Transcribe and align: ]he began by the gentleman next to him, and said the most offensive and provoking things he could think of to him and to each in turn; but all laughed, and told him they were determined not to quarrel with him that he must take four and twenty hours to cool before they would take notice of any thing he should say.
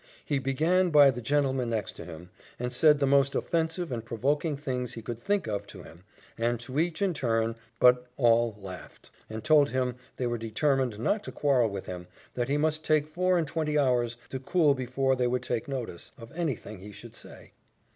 ]he 0.25 0.39
began 0.39 0.89
by 0.89 1.11
the 1.11 1.21
gentleman 1.21 1.69
next 1.69 1.93
to 1.93 2.03
him, 2.03 2.31
and 2.57 2.73
said 2.73 2.97
the 2.97 3.05
most 3.05 3.35
offensive 3.35 3.91
and 3.91 4.03
provoking 4.03 4.57
things 4.57 4.93
he 4.93 5.01
could 5.03 5.21
think 5.21 5.45
of 5.47 5.67
to 5.67 5.83
him 5.83 6.03
and 6.39 6.59
to 6.59 6.79
each 6.79 7.03
in 7.03 7.13
turn; 7.13 7.55
but 7.79 8.07
all 8.17 8.55
laughed, 8.59 9.11
and 9.29 9.43
told 9.43 9.69
him 9.69 9.93
they 10.17 10.25
were 10.25 10.39
determined 10.39 10.97
not 10.97 11.23
to 11.23 11.31
quarrel 11.31 11.69
with 11.69 11.85
him 11.85 12.07
that 12.33 12.49
he 12.49 12.57
must 12.57 12.83
take 12.83 13.07
four 13.07 13.37
and 13.37 13.45
twenty 13.45 13.77
hours 13.77 14.17
to 14.27 14.39
cool 14.39 14.73
before 14.73 15.15
they 15.15 15.27
would 15.27 15.43
take 15.43 15.67
notice 15.67 16.13
of 16.17 16.31
any 16.35 16.55
thing 16.55 16.79
he 16.79 16.91
should 16.91 17.15
say. 17.15 17.51